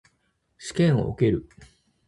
[0.57, 1.47] 試験を受ける。